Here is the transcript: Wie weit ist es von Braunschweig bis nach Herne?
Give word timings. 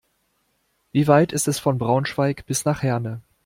Wie 0.91 1.07
weit 1.07 1.31
ist 1.31 1.47
es 1.47 1.59
von 1.59 1.77
Braunschweig 1.77 2.47
bis 2.47 2.65
nach 2.65 2.81
Herne? 2.81 3.21